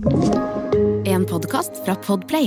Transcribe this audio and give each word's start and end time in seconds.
En 0.00 1.26
podkast 1.28 1.84
fra 1.84 1.92
Podplay. 2.00 2.46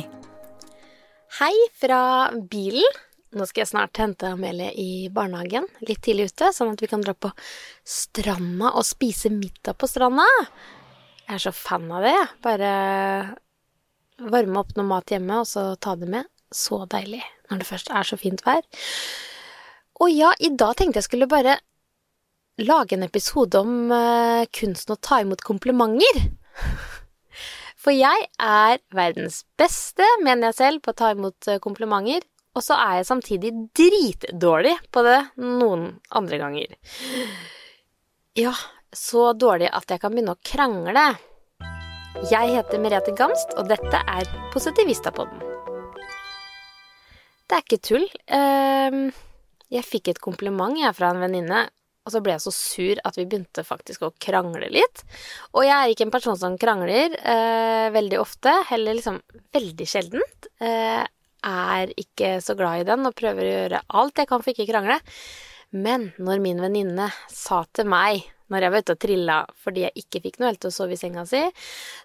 Hei 1.37 1.53
fra 1.77 2.31
bilen. 2.49 2.95
Nå 3.37 3.45
skal 3.45 3.61
jeg 3.61 3.69
snart 3.69 3.99
hente 4.01 4.31
Amelie 4.33 4.71
i 4.73 4.87
barnehagen, 5.13 5.67
litt 5.85 6.01
tidlig 6.01 6.31
ute, 6.31 6.49
sånn 6.49 6.71
at 6.73 6.81
vi 6.81 6.89
kan 6.89 7.03
dra 7.05 7.13
på 7.13 7.29
stranda 7.85 8.71
og 8.73 8.87
spise 8.89 9.29
middag 9.29 9.77
på 9.77 9.89
stranda. 9.91 10.25
Jeg 11.27 11.35
er 11.37 11.45
så 11.45 11.53
fan 11.53 11.85
av 11.93 12.01
det. 12.07 12.17
Bare 12.41 12.73
varme 14.33 14.63
opp 14.63 14.73
noe 14.73 14.89
mat 14.89 15.13
hjemme, 15.13 15.43
og 15.43 15.49
så 15.49 15.75
ta 15.77 15.93
det 15.99 16.09
med. 16.09 16.29
Så 16.49 16.87
deilig 16.89 17.21
når 17.51 17.61
det 17.61 17.69
først 17.69 17.93
er 17.93 18.09
så 18.09 18.17
fint 18.17 18.41
vær. 18.47 18.65
Og 20.01 20.09
ja, 20.09 20.33
i 20.41 20.49
dag 20.57 20.73
tenkte 20.79 21.03
jeg 21.03 21.11
skulle 21.11 21.29
bare 21.29 21.59
lage 22.65 22.97
en 22.97 23.05
episode 23.05 23.61
om 23.61 23.93
uh, 23.93 24.41
kunsten 24.49 24.97
å 24.97 25.03
ta 25.05 25.21
imot 25.21 25.45
komplimenter. 25.45 26.31
For 27.83 27.91
jeg 27.91 28.29
er 28.39 28.79
verdens 28.95 29.41
beste, 29.59 30.05
mener 30.23 30.51
jeg 30.51 30.59
selv, 30.59 30.83
på 30.83 30.93
å 30.93 30.99
ta 31.01 31.11
imot 31.11 31.49
eh, 31.51 31.59
komplimenter. 31.63 32.23
Og 32.53 32.63
så 32.63 32.77
er 32.77 32.99
jeg 32.99 33.09
samtidig 33.09 33.51
dritdårlig 33.75 34.75
på 34.93 35.01
det 35.03 35.19
noen 35.41 35.87
andre 36.13 36.39
ganger. 36.39 36.75
Ja, 38.37 38.53
så 38.93 39.31
dårlig 39.33 39.71
at 39.73 39.89
jeg 39.89 39.99
kan 40.01 40.13
begynne 40.13 40.35
å 40.37 40.43
krangle. 40.45 41.07
Jeg 42.29 42.53
heter 42.53 42.79
Merete 42.79 43.15
Gamst, 43.17 43.55
og 43.57 43.67
dette 43.73 43.99
er 44.05 44.29
Positivistapodden. 44.53 45.41
Det 47.49 47.57
er 47.57 47.65
ikke 47.65 47.81
tull. 47.89 48.05
Ehm, 48.29 49.07
jeg 49.73 49.89
fikk 49.89 50.13
et 50.13 50.21
kompliment 50.23 50.77
fra 50.95 51.09
en 51.11 51.23
venninne 51.25 51.65
og 52.03 52.11
så 52.11 52.19
ble 52.23 52.35
jeg 52.35 52.43
så 52.43 52.53
sur 52.55 53.01
at 53.07 53.17
vi 53.19 53.25
begynte 53.29 53.63
faktisk 53.67 54.03
å 54.03 54.11
krangle 54.21 54.67
litt. 54.73 55.05
Og 55.55 55.63
jeg 55.63 55.73
er 55.75 55.93
ikke 55.93 56.07
en 56.09 56.13
person 56.13 56.37
som 56.39 56.57
krangler 56.59 57.15
eh, 57.15 57.87
veldig 57.95 58.19
ofte, 58.19 58.53
heller 58.69 58.97
liksom 58.97 59.21
veldig 59.55 59.87
sjeldent. 59.87 60.49
Eh, 60.59 61.01
er 61.43 61.95
ikke 61.99 62.37
så 62.43 62.55
glad 62.59 62.83
i 62.83 62.87
den 62.87 63.07
og 63.07 63.15
prøver 63.19 63.43
å 63.43 63.55
gjøre 63.57 63.81
alt 63.99 64.19
jeg 64.19 64.29
kan 64.29 64.43
for 64.43 64.53
ikke 64.53 64.69
krangle. 64.69 64.99
Men 65.73 66.11
når 66.21 66.43
min 66.43 66.61
venninne 66.61 67.09
sa 67.31 67.63
til 67.73 67.89
meg 67.89 68.27
når 68.51 68.65
jeg 68.65 68.73
var 68.73 68.83
ute 68.83 68.93
og 68.93 69.01
trilla 69.01 69.35
fordi 69.63 69.85
jeg 69.85 70.03
ikke 70.03 70.21
fikk 70.25 70.39
noe 70.39 70.51
helt 70.51 70.61
til 70.61 70.69
å 70.69 70.75
sove 70.75 70.93
i 70.93 70.99
senga 70.99 71.23
si, 71.25 71.41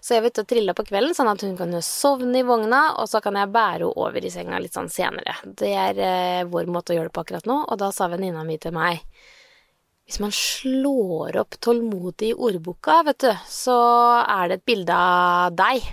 så 0.01 0.15
jeg 0.15 0.23
var 0.23 0.33
ute 0.33 0.45
og 0.45 0.49
trilla 0.49 0.75
på 0.77 0.85
kvelden 0.87 1.17
sånn 1.17 1.29
at 1.29 1.43
hun 1.45 1.57
kan 1.59 1.75
sovne 1.85 2.41
i 2.41 2.45
vogna, 2.47 2.81
og 2.97 3.09
så 3.11 3.21
kan 3.23 3.37
jeg 3.37 3.51
bære 3.53 3.83
henne 3.83 4.07
over 4.07 4.25
i 4.25 4.31
senga 4.33 4.61
litt 4.63 4.77
sånn 4.77 4.89
senere. 4.91 5.35
Det 5.43 5.69
er 5.69 6.01
eh, 6.01 6.47
vår 6.49 6.71
måte 6.71 6.95
å 6.95 6.97
gjøre 6.97 7.11
det 7.11 7.15
på 7.19 7.25
akkurat 7.25 7.49
nå, 7.49 7.59
og 7.67 7.81
da 7.81 7.91
sa 7.93 8.09
venninna 8.11 8.45
mi 8.47 8.57
til 8.61 8.73
meg 8.75 9.03
hvis 10.09 10.17
man 10.23 10.31
slår 10.33 11.35
opp 11.37 11.59
tålmodig 11.61 12.31
i 12.31 12.33
ordboka, 12.33 13.03
vet 13.05 13.27
du, 13.27 13.29
så 13.45 13.77
er 14.23 14.49
det 14.49 14.55
et 14.57 14.65
bilde 14.65 14.95
av 14.97 15.53
deg. 15.53 15.85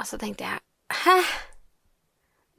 Og 0.00 0.06
så 0.08 0.16
tenkte 0.16 0.46
jeg 0.48 0.62
hæ? 1.02 1.18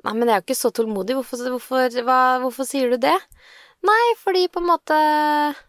Nei, 0.05 0.13
men 0.13 0.29
jeg 0.29 0.35
er 0.35 0.43
jo 0.43 0.45
ikke 0.45 0.59
så 0.59 0.69
tålmodig, 0.77 1.15
hvorfor, 1.17 1.41
hvorfor, 1.55 1.97
hva, 2.05 2.19
hvorfor 2.43 2.69
sier 2.69 2.93
du 2.93 3.01
det? 3.01 3.15
Nei, 3.81 4.03
fordi 4.21 4.45
på 4.53 4.61
en 4.61 4.69
måte 4.69 4.99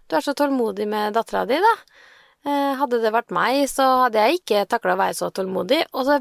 du 0.05 0.19
er 0.19 0.25
så 0.25 0.37
tålmodig 0.37 0.85
med 0.89 1.17
dattera 1.17 1.47
di, 1.49 1.57
da. 1.57 1.73
Eh, 2.45 2.77
hadde 2.77 3.01
det 3.01 3.15
vært 3.17 3.33
meg, 3.33 3.63
så 3.73 3.89
hadde 4.05 4.21
jeg 4.21 4.43
ikke 4.43 4.67
takla 4.69 4.99
å 4.99 5.01
være 5.01 5.17
så 5.17 5.33
tålmodig. 5.33 5.81
Og 5.97 6.11
så 6.11 6.21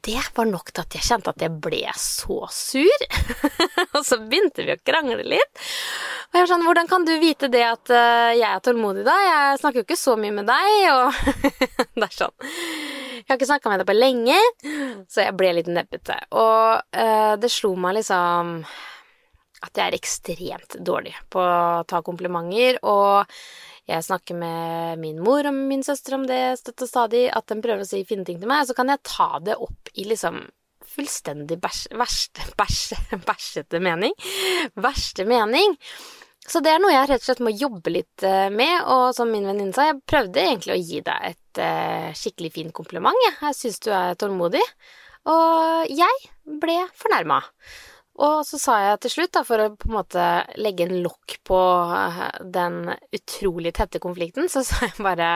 det 0.00 0.16
var 0.32 0.48
nok 0.48 0.72
til 0.72 0.86
at 0.86 0.94
jeg 0.96 1.04
kjente 1.04 1.32
at 1.34 1.42
jeg 1.44 1.52
ble 1.60 1.84
så 2.00 2.38
sur. 2.48 3.06
og 3.98 4.00
så 4.08 4.22
begynte 4.24 4.64
vi 4.64 4.72
å 4.72 4.80
krangle 4.80 5.20
litt. 5.34 5.66
Og 6.32 6.38
jeg 6.38 6.46
var 6.46 6.48
sånn, 6.48 6.62
hvordan 6.64 6.88
kan 6.88 7.02
du 7.04 7.10
vite 7.20 7.48
det 7.52 7.60
at 7.68 7.90
uh, 7.92 8.30
jeg 8.32 8.46
er 8.48 8.60
tålmodig, 8.64 9.02
da? 9.04 9.12
Jeg 9.20 9.58
snakker 9.60 9.82
jo 9.82 9.84
ikke 9.84 9.98
så 10.00 10.14
mye 10.16 10.32
med 10.32 10.46
deg, 10.48 10.76
og 10.88 11.18
det 12.00 12.06
er 12.06 12.14
sånn. 12.16 12.46
Jeg 13.18 13.26
har 13.28 13.36
ikke 13.36 13.48
snakka 13.50 13.72
med 13.72 13.82
deg 13.82 13.90
på 13.90 13.96
lenge, 13.98 14.38
så 15.12 15.26
jeg 15.26 15.34
ble 15.36 15.50
litt 15.58 15.68
nebbete. 15.68 16.16
Og 16.32 16.96
uh, 16.96 17.34
det 17.36 17.50
slo 17.52 17.74
meg 17.76 17.98
liksom 17.98 18.54
at 19.62 19.76
jeg 19.76 19.84
er 19.84 19.98
ekstremt 19.98 20.78
dårlig 20.80 21.12
på 21.30 21.44
å 21.44 21.84
ta 21.84 22.00
komplimenter, 22.02 22.80
og 22.88 23.28
jeg 23.92 24.08
snakker 24.08 24.40
med 24.40 25.04
min 25.04 25.20
mor 25.20 25.44
og 25.46 25.60
min 25.68 25.84
søster 25.84 26.16
om 26.16 26.24
det 26.26 26.40
støtt 26.62 26.86
stadig, 26.88 27.26
at 27.28 27.44
de 27.52 27.60
prøver 27.60 27.84
å 27.84 27.92
si 27.92 28.00
fine 28.08 28.24
ting 28.24 28.40
til 28.40 28.48
meg, 28.48 28.64
så 28.64 28.78
kan 28.78 28.88
jeg 28.88 29.04
ta 29.04 29.36
det 29.44 29.60
opp 29.60 29.92
i 30.00 30.08
liksom 30.08 30.40
fullstendig 30.92 31.60
bæsj, 31.62 31.92
verste, 32.00 32.48
bæsj, 32.58 32.96
bæsjete 33.28 33.84
mening. 33.84 34.16
Verste 34.80 35.28
mening. 35.28 35.76
Så 36.48 36.58
det 36.64 36.72
er 36.72 36.80
noe 36.82 36.90
jeg 36.90 37.06
rett 37.06 37.22
og 37.22 37.28
slett 37.28 37.44
må 37.44 37.52
jobbe 37.54 37.92
litt 37.94 38.24
eh, 38.26 38.48
med, 38.50 38.82
og 38.90 39.12
som 39.14 39.30
min 39.30 39.46
venninne 39.46 39.74
sa, 39.76 39.86
jeg 39.88 40.00
prøvde 40.10 40.42
egentlig 40.42 40.74
å 40.74 40.80
gi 40.80 40.98
deg 41.06 41.28
et 41.30 41.60
uh, 41.62 42.10
skikkelig 42.18 42.50
fint 42.56 42.74
kompliment, 42.74 43.18
jeg. 43.28 43.36
Jeg 43.46 43.58
syns 43.60 43.80
du 43.84 43.92
er 43.94 44.18
tålmodig. 44.18 44.62
Og 45.30 45.92
jeg 45.92 46.30
ble 46.62 46.80
fornærma. 46.98 47.38
Og 48.22 48.42
så 48.44 48.58
sa 48.60 48.78
jeg 48.82 49.02
til 49.04 49.14
slutt, 49.14 49.32
da, 49.38 49.42
for 49.46 49.62
å 49.62 49.70
på 49.72 49.88
en 49.88 49.96
måte 49.96 50.24
legge 50.60 50.84
en 50.84 50.98
lokk 51.04 51.38
på 51.48 51.60
eh, 51.96 52.24
den 52.58 52.82
utrolig 53.14 53.72
tette 53.78 54.02
konflikten, 54.02 54.50
så 54.52 54.64
sa 54.68 54.84
jeg 54.88 54.98
bare 55.00 55.30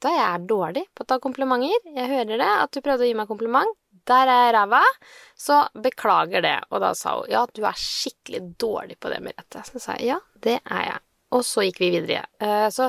Vet 0.00 0.06
du 0.06 0.08
hva, 0.08 0.16
jeg 0.16 0.28
er 0.30 0.44
dårlig 0.48 0.82
på 0.96 1.04
å 1.04 1.08
ta 1.10 1.18
komplimenter. 1.20 1.90
Jeg 1.92 2.08
hører 2.08 2.38
det, 2.40 2.52
at 2.62 2.70
du 2.72 2.80
prøvde 2.80 3.04
å 3.04 3.08
gi 3.10 3.16
meg 3.18 3.28
kompliment. 3.28 3.74
Der 4.08 4.30
er 4.30 4.46
jeg 4.46 4.54
ræva. 4.56 4.82
Så 5.40 5.60
beklager 5.82 6.44
det. 6.44 6.56
Og 6.70 6.82
da 6.84 6.94
sa 6.96 7.18
hun 7.18 7.30
ja, 7.32 7.44
du 7.54 7.62
er 7.64 7.78
skikkelig 7.78 8.42
dårlig 8.60 8.98
på 9.00 9.12
det, 9.12 9.20
Merete. 9.24 9.64
Så 9.66 9.82
sa 9.82 9.96
jeg 9.98 10.12
ja, 10.14 10.18
det 10.44 10.58
er 10.64 10.84
jeg. 10.88 11.00
Og 11.36 11.44
så 11.46 11.62
gikk 11.62 11.78
vi 11.82 11.92
videre. 11.94 12.24
Eh, 12.42 12.66
så 12.74 12.88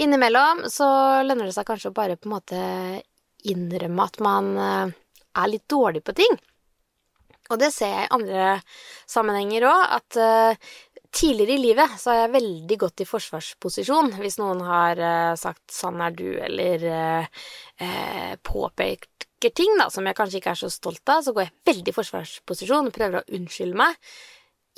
innimellom 0.00 0.64
så 0.72 0.88
lønner 1.26 1.48
det 1.48 1.56
seg 1.56 1.68
kanskje 1.68 1.92
å 1.92 1.96
bare 1.96 2.16
på 2.16 2.28
en 2.28 2.36
måte 2.38 2.62
innrømme 3.52 4.06
at 4.08 4.22
man 4.24 4.48
eh, 4.56 4.94
er 5.42 5.52
litt 5.52 5.68
dårlig 5.70 6.02
på 6.06 6.16
ting. 6.16 6.38
Og 7.52 7.60
det 7.60 7.68
ser 7.74 7.92
jeg 7.92 8.06
i 8.06 8.14
andre 8.16 8.46
sammenhenger 9.10 9.66
òg, 9.68 9.80
at 9.98 10.16
uh, 10.16 10.70
tidligere 11.12 11.58
i 11.58 11.60
livet 11.60 11.96
så 12.00 12.12
har 12.12 12.20
jeg 12.22 12.34
veldig 12.38 12.78
godt 12.80 13.02
i 13.02 13.06
forsvarsposisjon 13.10 14.14
hvis 14.22 14.38
noen 14.40 14.62
har 14.64 15.02
sagt 15.36 15.74
'sånn 15.74 16.00
er 16.00 16.14
du', 16.16 16.38
eller 16.46 16.86
uh, 16.88 17.26
påpeker 19.42 19.54
ting 19.54 19.78
da, 19.78 19.90
som 19.90 20.06
jeg 20.06 20.16
kanskje 20.16 20.38
ikke 20.38 20.52
er 20.52 20.60
så 20.60 20.70
stolt 20.70 21.08
av, 21.08 21.22
så 21.22 21.32
går 21.32 21.46
jeg 21.46 21.52
veldig 21.66 21.90
i 21.90 21.96
forsvarsposisjon 21.96 22.88
og 22.88 22.94
prøver 22.94 23.20
å 23.22 23.36
unnskylde 23.36 23.76
meg, 23.76 23.96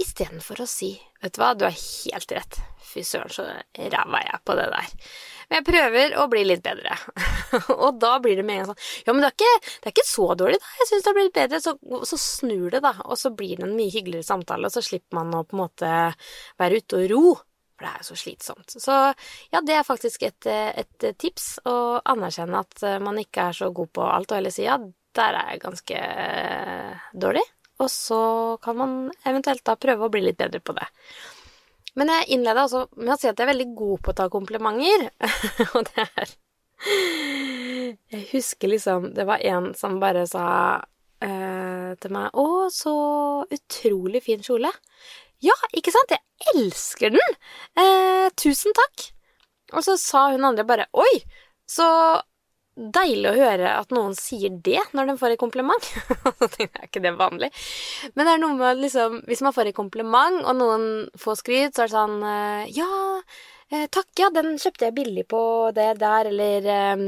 istedenfor 0.01 0.63
å 0.63 0.67
si 0.67 1.01
'vet 1.23 1.35
du 1.35 1.41
hva, 1.41 1.55
du 1.55 1.65
har 1.65 1.73
helt 1.73 2.33
rett', 2.33 2.61
fy 2.81 3.03
søren, 3.03 3.31
så 3.31 3.45
ræva 3.77 4.21
jeg 4.25 4.41
på 4.45 4.57
det 4.57 4.67
der'. 4.73 4.95
Men 5.49 5.57
jeg 5.61 5.65
prøver 5.65 6.17
å 6.19 6.29
bli 6.29 6.45
litt 6.45 6.63
bedre. 6.63 6.97
og 7.85 8.01
da 8.01 8.19
blir 8.19 8.37
det 8.37 8.45
med 8.45 8.57
en 8.57 8.65
gang 8.65 8.73
sånn 8.73 9.07
Ja, 9.07 9.13
men 9.13 9.21
det 9.21 9.29
er 9.29 9.37
ikke, 9.37 9.61
det 9.61 9.87
er 9.87 9.95
ikke 9.95 10.09
så 10.09 10.35
dårlig, 10.35 10.59
da. 10.59 10.67
Jeg 10.81 10.89
syns 10.89 11.05
det 11.05 11.11
har 11.11 11.19
blitt 11.19 11.35
bedre. 11.35 11.61
Så, 11.61 11.77
så, 12.09 12.17
snur 12.17 12.71
det, 12.71 12.81
da. 12.81 12.95
Og 13.05 13.19
så 13.21 13.31
blir 13.31 13.57
det 13.57 13.69
en 13.69 13.77
mye 13.77 13.93
hyggeligere 13.93 14.25
samtale, 14.25 14.67
og 14.67 14.73
så 14.73 14.81
slipper 14.83 15.21
man 15.21 15.37
å 15.37 15.45
på 15.45 15.55
en 15.55 15.63
måte 15.67 15.91
være 16.59 16.81
ute 16.81 16.97
og 16.97 17.11
ro. 17.13 17.37
For 17.75 17.87
det 17.87 17.91
er 17.91 18.03
jo 18.03 18.09
så 18.12 18.19
slitsomt. 18.19 18.77
Så 18.79 18.99
ja, 19.51 19.61
det 19.67 19.75
er 19.75 19.87
faktisk 19.87 20.23
et, 20.29 20.47
et 20.47 21.07
tips. 21.19 21.59
Å 21.67 21.75
anerkjenne 22.15 22.61
at 22.62 22.85
man 23.03 23.19
ikke 23.19 23.49
er 23.51 23.59
så 23.59 23.73
god 23.75 23.91
på 23.99 24.05
alt, 24.07 24.31
og 24.31 24.39
heller 24.39 24.55
si 24.55 24.69
ja, 24.69 24.79
der 25.15 25.39
er 25.39 25.53
jeg 25.53 25.62
ganske 25.65 26.01
dårlig. 27.25 27.43
Og 27.83 27.91
så 27.91 28.21
kan 28.63 28.79
man 28.79 28.95
eventuelt 29.27 29.65
da 29.67 29.75
prøve 29.81 30.07
å 30.07 30.13
bli 30.13 30.23
litt 30.23 30.39
bedre 30.39 30.63
på 30.63 30.77
det. 30.77 30.87
Men 31.99 32.11
jeg 32.11 32.31
innleda 32.37 32.65
også 32.67 32.87
med 32.99 33.15
å 33.15 33.19
si 33.19 33.29
at 33.31 33.39
jeg 33.39 33.47
er 33.47 33.53
veldig 33.53 33.71
god 33.79 34.03
på 34.03 34.13
å 34.13 34.17
ta 34.19 34.29
komplimenter. 34.31 35.07
og 35.75 35.91
det 35.91 36.07
er 36.07 36.34
Jeg 38.11 38.25
husker 38.33 38.69
liksom 38.69 39.07
Det 39.15 39.25
var 39.25 39.41
en 39.47 39.71
som 39.79 40.01
bare 40.03 40.27
sa 40.29 40.47
eh, 41.23 41.95
til 42.03 42.13
meg 42.13 42.34
'Å, 42.34 42.47
så 42.75 42.95
utrolig 43.47 44.25
fin 44.27 44.43
kjole'. 44.43 44.73
Ja, 45.44 45.56
ikke 45.77 45.93
sant? 45.94 46.15
Jeg 46.15 46.55
elsker 46.55 47.12
den! 47.15 47.41
Eh, 47.81 48.28
tusen 48.41 48.77
takk. 48.77 49.10
Og 49.75 49.82
så 49.84 49.97
sa 50.00 50.28
hun 50.32 50.44
andre 50.47 50.65
bare 50.69 50.87
'Oi, 50.93 51.25
så 51.69 51.88
deilig 52.75 53.31
å 53.31 53.36
høre 53.36 53.71
at 53.78 53.92
noen 53.95 54.16
sier 54.19 54.54
det 54.66 54.83
når 54.97 55.13
de 55.13 55.16
får 55.19 55.34
et 55.34 55.41
kompliment. 55.41 55.89
Så 56.41 56.48
tenkte 56.51 56.65
jeg, 56.65 56.80
er 56.80 56.89
ikke 56.89 57.03
det 57.04 57.13
vanlig? 57.19 57.51
Men 58.15 58.27
det 58.27 58.33
er 58.34 58.41
noe 58.42 58.57
med 58.59 58.80
liksom 58.83 59.21
Hvis 59.28 59.42
man 59.47 59.54
får 59.54 59.71
et 59.71 59.77
kompliment, 59.77 60.41
og 60.42 60.57
noen 60.59 60.86
får 61.21 61.39
skryt, 61.41 61.77
så 61.77 61.84
er 61.84 61.91
det 61.91 61.95
sånn 61.95 62.16
eh, 62.27 62.72
Ja, 62.74 63.21
eh, 63.71 63.86
takk, 63.95 64.10
ja, 64.19 64.30
den 64.34 64.59
kjøpte 64.59 64.89
jeg 64.89 64.97
billig 64.98 65.27
på 65.30 65.45
det 65.77 65.92
der, 66.03 66.33
eller 66.33 66.69
eh, 66.74 67.07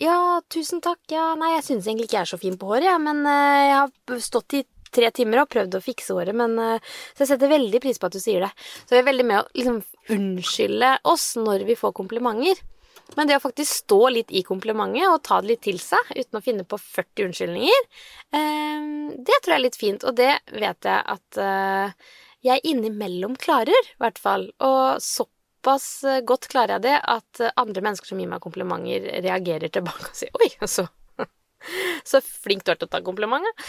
Ja, 0.00 0.18
tusen 0.48 0.80
takk, 0.84 1.02
ja 1.12 1.34
Nei, 1.38 1.52
jeg 1.58 1.68
syns 1.68 1.90
egentlig 1.90 2.08
ikke 2.08 2.20
jeg 2.22 2.24
er 2.24 2.32
så 2.32 2.40
fin 2.40 2.56
på 2.58 2.72
håret, 2.72 2.88
jeg, 2.88 3.04
men 3.04 3.22
jeg 3.28 3.76
har 3.76 4.24
stått 4.24 4.56
i 4.56 4.64
tre 4.94 5.10
timer 5.14 5.42
og 5.42 5.50
prøvd 5.52 5.78
å 5.78 5.84
fikse 5.84 6.16
håret, 6.16 6.36
men 6.36 6.56
Så 6.58 7.24
jeg 7.24 7.32
setter 7.34 7.50
veldig 7.52 7.80
pris 7.82 7.98
på 7.98 8.08
at 8.08 8.16
du 8.16 8.20
sier 8.22 8.44
det. 8.46 8.50
Så 8.86 8.96
vi 8.96 9.02
er 9.02 9.08
veldig 9.08 9.26
med 9.28 9.40
å 9.40 9.46
liksom 9.58 9.82
unnskylde 10.14 10.98
oss 11.08 11.30
når 11.38 11.66
vi 11.68 11.76
får 11.78 11.94
komplimenter. 11.96 12.60
Men 13.16 13.28
det 13.28 13.38
å 13.38 13.42
faktisk 13.42 13.84
stå 13.84 14.00
litt 14.12 14.32
i 14.34 14.44
komplimentet 14.44 15.08
og 15.08 15.22
ta 15.24 15.40
det 15.40 15.52
litt 15.52 15.64
til 15.64 15.78
seg 15.80 16.12
uten 16.12 16.40
å 16.40 16.44
finne 16.44 16.66
på 16.68 16.78
40 16.80 17.28
unnskyldninger, 17.28 17.86
eh, 18.36 18.88
det 19.16 19.38
tror 19.40 19.54
jeg 19.54 19.58
er 19.58 19.64
litt 19.64 19.80
fint. 19.80 20.04
Og 20.04 20.16
det 20.18 20.32
vet 20.52 20.90
jeg 20.90 21.04
at 21.16 21.40
eh, 21.42 22.10
jeg 22.46 22.64
innimellom 22.68 23.36
klarer, 23.40 23.90
i 23.94 23.98
hvert 24.02 24.20
fall. 24.20 24.48
Og 24.64 25.00
såpass 25.02 25.88
eh, 26.04 26.20
godt 26.28 26.50
klarer 26.52 26.76
jeg 26.76 26.86
det 26.90 26.98
at 27.16 27.42
eh, 27.42 27.54
andre 27.60 27.84
mennesker 27.88 28.12
som 28.12 28.20
gir 28.20 28.30
meg 28.30 28.44
komplimenter, 28.44 29.08
reagerer 29.24 29.72
tilbake 29.72 30.12
og 30.12 30.18
sier 30.18 30.34
'oi, 30.36 30.52
så 30.68 30.88
så 32.10 32.20
flink 32.24 32.64
du 32.64 32.72
er 32.72 32.78
til 32.80 32.88
å 32.88 32.92
ta 32.92 33.00
komplimentet. 33.04 33.68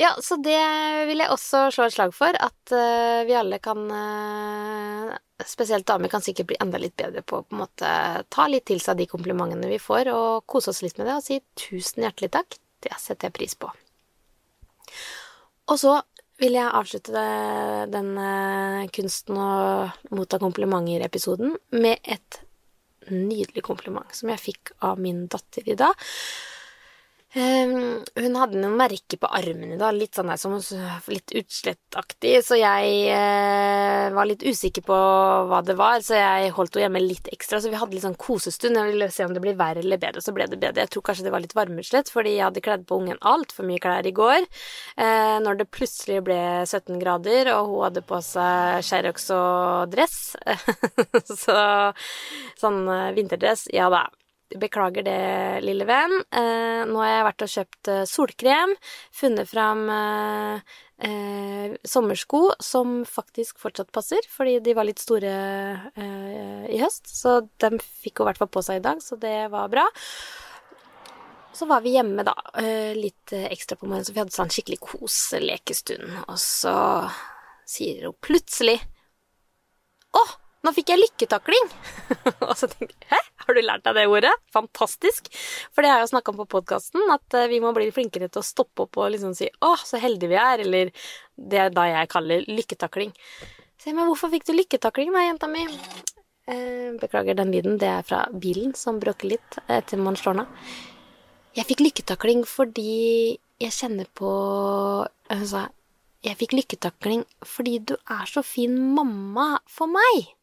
Ja, 0.00 0.14
så 0.22 0.38
det 0.42 0.60
vil 1.08 1.22
jeg 1.22 1.32
også 1.32 1.66
slå 1.74 1.88
et 1.88 1.96
slag 1.96 2.14
for, 2.16 2.36
at 2.36 2.74
uh, 2.74 3.22
vi 3.28 3.36
alle 3.38 3.60
kan 3.62 3.86
uh, 3.90 5.14
Spesielt 5.44 5.82
damer 5.88 6.08
kan 6.08 6.22
sikkert 6.22 6.46
bli 6.52 6.56
enda 6.62 6.78
litt 6.78 6.94
bedre 6.96 7.20
på 7.26 7.40
å 7.40 7.42
på 7.42 7.56
en 7.56 7.64
måte 7.64 7.88
ta 8.32 8.44
litt 8.46 8.68
til 8.70 8.78
seg 8.80 9.00
de 9.00 9.08
komplimentene 9.10 9.66
vi 9.66 9.80
får, 9.82 10.08
og 10.14 10.44
kose 10.48 10.70
oss 10.70 10.80
litt 10.84 10.94
med 10.96 11.10
det 11.10 11.16
og 11.18 11.24
si 11.26 11.40
tusen 11.58 12.06
hjertelig 12.06 12.30
takk. 12.36 12.56
Det 12.84 12.94
setter 13.02 13.28
jeg 13.28 13.34
pris 13.34 13.56
på. 13.58 13.72
Og 15.72 15.80
så 15.80 15.96
vil 16.38 16.56
jeg 16.56 16.70
avslutte 16.78 17.26
den 17.92 18.14
uh, 18.14 18.86
kunsten 18.94 19.38
å 19.42 19.50
motta 20.14 20.40
komplimenter-episoden 20.42 21.54
med 21.74 21.98
et 22.02 22.40
nydelig 23.10 23.64
kompliment 23.66 24.14
som 24.16 24.30
jeg 24.32 24.42
fikk 24.42 24.74
av 24.86 25.00
min 25.02 25.26
datter 25.30 25.66
i 25.68 25.76
dag. 25.78 25.94
Um, 27.34 28.04
hun 28.14 28.36
hadde 28.38 28.60
noen 28.62 28.76
merker 28.78 29.18
på 29.18 29.26
armen 29.26 29.72
i 29.74 29.78
dag, 29.78 29.96
litt 29.96 30.14
sånn 30.14 30.28
der 30.30 30.38
som 30.38 30.54
litt 31.10 31.32
utslettaktig, 31.34 32.36
så 32.46 32.58
jeg 32.60 32.92
uh, 33.10 34.14
var 34.14 34.28
litt 34.30 34.44
usikker 34.46 34.84
på 34.86 34.98
hva 35.50 35.58
det 35.66 35.74
var, 35.80 35.98
så 36.06 36.14
jeg 36.20 36.52
holdt 36.54 36.78
henne 36.78 36.86
hjemme 36.86 37.02
litt 37.02 37.32
ekstra, 37.34 37.58
så 37.58 37.72
vi 37.72 37.80
hadde 37.80 37.96
litt 37.96 38.06
sånn 38.06 38.14
kosestund. 38.20 38.78
Jeg 38.78 38.94
ville 38.94 39.10
se 39.10 39.26
om 39.26 39.34
det 39.34 39.42
blir 39.42 39.58
verre 39.58 39.82
eller 39.82 39.98
bedre, 39.98 40.22
så 40.22 40.36
ble 40.36 40.46
det 40.46 40.60
bedre. 40.62 40.86
Jeg 40.86 40.94
tror 40.94 41.06
kanskje 41.10 41.26
det 41.26 41.34
var 41.34 41.42
litt 41.42 41.58
varmeutslett, 41.58 42.14
fordi 42.14 42.36
jeg 42.36 42.46
hadde 42.46 42.62
kledd 42.68 42.86
på 42.86 43.02
ungen 43.02 43.18
altfor 43.34 43.66
mye 43.66 43.82
klær 43.82 44.06
i 44.06 44.14
går. 44.14 44.46
Uh, 44.94 45.42
når 45.42 45.62
det 45.64 45.70
plutselig 45.74 46.22
ble 46.28 46.40
17 46.68 47.02
grader, 47.02 47.50
og 47.56 47.72
hun 47.72 47.86
hadde 47.88 48.06
på 48.06 48.22
seg 48.22 48.84
Sherrox 48.86 49.32
og 49.34 49.90
dress, 49.90 50.20
så 51.44 51.58
sånn 52.62 52.84
uh, 52.86 53.10
vinterdress, 53.18 53.66
ja 53.74 53.90
da 53.90 54.06
Beklager 54.54 55.02
det, 55.02 55.60
lille 55.66 55.86
venn. 55.88 56.12
Eh, 56.30 56.84
nå 56.86 57.00
har 57.02 57.10
jeg 57.10 57.26
vært 57.26 57.44
og 57.44 57.52
kjøpt 57.54 57.90
eh, 57.90 58.02
solkrem, 58.06 58.74
funnet 59.14 59.50
fram 59.50 59.82
eh, 59.90 60.76
eh, 61.08 61.74
sommersko 61.82 62.42
som 62.62 63.00
faktisk 63.08 63.58
fortsatt 63.62 63.90
passer, 63.94 64.22
fordi 64.30 64.60
de 64.62 64.76
var 64.78 64.86
litt 64.86 65.02
store 65.02 65.34
eh, 65.90 66.64
i 66.70 66.78
høst. 66.82 67.10
Så 67.10 67.40
dem 67.62 67.80
fikk 67.82 68.20
hun 68.22 68.28
i 68.28 68.30
hvert 68.30 68.42
fall 68.44 68.52
på 68.54 68.62
seg 68.62 68.78
i 68.78 68.84
dag, 68.86 69.02
så 69.02 69.18
det 69.18 69.36
var 69.54 69.72
bra. 69.72 69.88
Så 71.54 71.66
var 71.70 71.82
vi 71.82 71.96
hjemme, 71.96 72.22
da, 72.26 72.34
eh, 72.62 72.94
litt 72.98 73.34
ekstra 73.34 73.78
på 73.78 73.88
morgenen, 73.88 74.06
så 74.06 74.14
vi 74.14 74.22
hadde 74.22 74.34
sånn 74.38 74.54
skikkelig 74.54 74.80
koselekestund. 74.86 76.14
Og 76.28 76.38
så 76.42 76.78
sier 77.66 78.06
hun 78.06 78.18
plutselig 78.22 78.78
Å! 80.14 80.24
Nå 80.64 80.70
fikk 80.72 80.94
jeg 80.94 81.02
lykketakling! 81.02 81.66
og 82.46 82.54
så 82.56 82.68
tenkte 82.70 82.94
jeg 82.94 83.10
hæ, 83.10 83.23
lært 83.66 83.84
deg 83.86 83.96
det 83.98 84.04
ordet? 84.10 84.32
Fantastisk! 84.54 85.28
For 85.74 85.84
det 85.84 85.90
har 85.90 86.00
jeg 86.00 86.08
jo 86.08 86.12
snakka 86.14 86.32
om 86.32 86.40
på 86.42 86.48
podkasten, 86.56 87.04
at 87.14 87.36
eh, 87.38 87.48
vi 87.50 87.60
må 87.62 87.72
bli 87.76 87.90
flinkere 87.94 88.30
til 88.30 88.42
å 88.42 88.46
stoppe 88.46 88.86
opp 88.86 88.98
og 89.00 89.12
liksom 89.14 89.34
si 89.36 89.48
å, 89.64 89.74
så 89.80 90.00
heldige 90.02 90.32
vi 90.32 90.40
er, 90.40 90.64
eller 90.64 90.92
det 91.34 91.60
er 91.60 91.74
da 91.74 91.86
jeg 91.90 92.10
kaller 92.12 92.46
lykketakling. 92.50 93.14
Se, 93.80 93.92
men 93.92 94.08
hvorfor 94.08 94.32
fikk 94.32 94.46
du 94.48 94.54
lykketakling 94.54 95.12
da, 95.14 95.24
jenta 95.26 95.50
mi? 95.50 95.64
Eh, 96.48 96.92
beklager 97.00 97.38
den 97.38 97.52
lyden, 97.54 97.78
det 97.80 97.90
er 97.90 98.04
fra 98.06 98.24
bilen 98.30 98.76
som 98.78 99.00
bråker 99.02 99.34
litt 99.34 99.60
etter 99.66 100.00
man 100.00 100.18
slår 100.20 100.42
den. 100.42 100.52
Jeg 101.54 101.68
fikk 101.70 101.84
lykketakling 101.84 102.44
fordi 102.48 103.38
jeg 103.62 103.74
kjenner 103.74 104.08
på 104.18 104.30
Altså, 105.32 105.62
jeg 106.26 106.36
fikk 106.36 106.52
lykketakling 106.52 107.22
fordi 107.48 107.78
du 107.88 107.94
er 107.96 108.28
så 108.28 108.42
fin 108.44 108.74
mamma 108.92 109.54
for 109.70 109.88
meg 109.88 110.34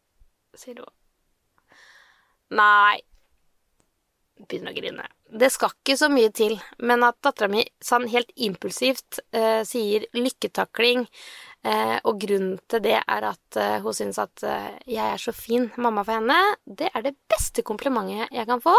sier 0.58 0.82
hun. 0.82 0.92
Nei 2.60 3.00
Begynner 4.48 4.74
å 4.74 4.76
grine. 4.76 5.06
Det 5.30 5.50
skal 5.54 5.74
ikke 5.76 5.98
så 6.00 6.10
mye 6.12 6.32
til, 6.36 6.56
men 6.82 7.04
at 7.06 7.20
dattera 7.24 7.50
mi 7.52 7.64
sånn 7.84 8.08
helt 8.12 8.32
impulsivt 8.42 9.20
eh, 9.38 9.62
sier 9.68 10.08
lykketakling, 10.18 11.06
eh, 11.68 11.98
og 12.08 12.20
grunnen 12.24 12.58
til 12.72 12.84
det 12.88 12.98
er 13.00 13.28
at 13.30 13.60
eh, 13.60 13.78
hun 13.84 13.96
syns 13.96 14.20
at 14.24 14.44
eh, 14.48 14.72
jeg 14.90 15.06
er 15.06 15.22
så 15.22 15.36
fin 15.36 15.70
mamma 15.78 16.06
for 16.08 16.18
henne, 16.18 16.40
det 16.66 16.90
er 16.90 17.06
det 17.06 17.16
beste 17.32 17.64
komplimentet 17.68 18.34
jeg 18.34 18.50
kan 18.50 18.64
få. 18.64 18.76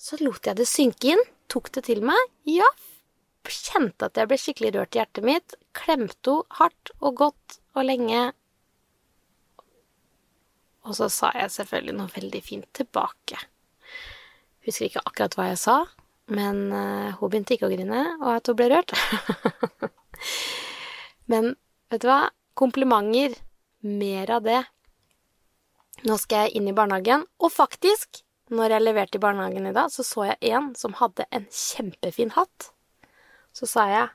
Så 0.00 0.18
lot 0.20 0.44
jeg 0.44 0.58
det 0.58 0.68
synke 0.68 1.14
inn, 1.14 1.26
tok 1.48 1.70
det 1.76 1.86
til 1.86 2.02
meg, 2.04 2.30
ja, 2.50 2.68
kjente 3.44 4.08
at 4.08 4.18
jeg 4.18 4.28
ble 4.30 4.40
skikkelig 4.40 4.74
rørt 4.74 4.96
i 4.96 5.02
hjertet 5.02 5.28
mitt, 5.28 5.58
klemte 5.76 6.40
henne 6.40 6.58
hardt 6.58 6.96
og 7.00 7.20
godt 7.20 7.60
og 7.74 7.86
lenge 7.86 8.32
og 10.84 10.96
så 10.98 11.08
sa 11.08 11.32
jeg 11.36 11.52
selvfølgelig 11.54 11.96
noe 11.96 12.12
veldig 12.12 12.40
fint 12.44 12.66
tilbake. 12.76 13.38
Husker 14.64 14.88
ikke 14.88 15.04
akkurat 15.04 15.36
hva 15.36 15.48
jeg 15.50 15.60
sa, 15.60 15.76
men 16.32 16.66
uh, 16.72 17.12
hun 17.18 17.32
begynte 17.32 17.56
ikke 17.56 17.68
å 17.68 17.72
grine, 17.72 18.04
og 18.22 18.30
at 18.36 18.48
hun 18.48 18.58
ble 18.58 18.70
rørt. 18.72 18.94
men 21.30 21.52
vet 21.92 22.04
du 22.04 22.08
hva? 22.08 22.22
Komplimenter. 22.56 23.36
Mer 23.84 24.30
av 24.32 24.46
det. 24.46 24.62
Nå 26.08 26.16
skal 26.20 26.46
jeg 26.46 26.58
inn 26.58 26.70
i 26.70 26.76
barnehagen, 26.76 27.26
og 27.38 27.52
faktisk, 27.52 28.22
når 28.54 28.76
jeg 28.76 28.84
leverte 28.84 29.20
i 29.20 29.22
barnehagen 29.22 29.68
i 29.68 29.74
dag, 29.76 29.92
så 29.92 30.04
så 30.06 30.30
jeg 30.30 30.54
en 30.56 30.72
som 30.78 30.96
hadde 30.96 31.26
en 31.34 31.44
kjempefin 31.52 32.32
hatt. 32.34 32.70
Så 33.54 33.68
sa 33.70 33.84
jeg 33.92 34.08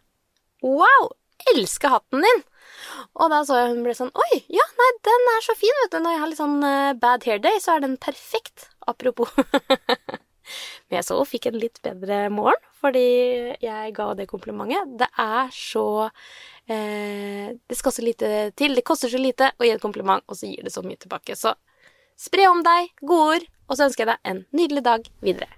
wow, 0.66 1.12
elsker 1.54 1.94
hatten 1.94 2.26
din! 2.26 2.44
Og 3.20 3.32
da 3.32 3.42
så 3.48 3.58
jeg 3.60 3.72
hun 3.74 3.82
ble 3.84 3.94
sånn 3.98 4.12
Oi, 4.14 4.42
ja, 4.54 4.66
nei, 4.80 4.90
den 5.08 5.30
er 5.34 5.46
så 5.46 5.56
fin, 5.58 5.78
vet 5.84 5.96
du. 5.96 6.00
Når 6.04 6.14
jeg 6.14 6.22
har 6.22 6.32
litt 6.32 6.42
sånn 6.42 6.60
uh, 6.64 6.98
bad 7.00 7.26
hair 7.28 7.42
day, 7.44 7.62
så 7.64 7.76
er 7.76 7.86
den 7.86 7.98
perfekt. 8.02 8.70
Apropos. 8.90 9.32
Men 10.90 11.00
jeg 11.00 11.08
så 11.08 11.18
hun 11.20 11.30
fikk 11.30 11.50
en 11.50 11.60
litt 11.62 11.82
bedre 11.86 12.22
morgen, 12.34 12.60
fordi 12.80 13.06
jeg 13.64 13.96
ga 13.98 14.12
det 14.18 14.30
komplimentet. 14.32 14.96
Det 15.00 15.10
er 15.20 15.52
så 15.56 15.88
eh, 16.06 17.56
Det 17.60 17.78
skal 17.78 17.96
så 17.96 18.06
lite 18.06 18.32
til. 18.60 18.76
Det 18.78 18.86
koster 18.88 19.12
så 19.12 19.22
lite 19.22 19.52
å 19.58 19.68
gi 19.68 19.74
et 19.76 19.84
kompliment, 19.84 20.24
og 20.28 20.40
så 20.40 20.50
gir 20.50 20.66
det 20.66 20.74
så 20.76 20.86
mye 20.86 21.00
tilbake. 21.00 21.38
Så 21.40 21.56
spre 22.20 22.50
om 22.52 22.64
deg 22.66 22.94
gode 23.02 23.40
ord, 23.40 23.52
og 23.70 23.78
så 23.78 23.90
ønsker 23.90 24.06
jeg 24.06 24.14
deg 24.14 24.34
en 24.34 24.46
nydelig 24.56 24.86
dag 24.88 25.12
videre. 25.24 25.52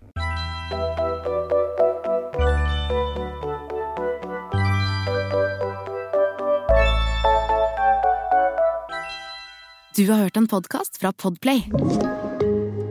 Du 9.96 10.08
har 10.08 10.18
hørt 10.18 10.38
en 10.38 10.48
podkast 10.48 10.98
fra 11.02 11.12
Podplay. 11.12 12.21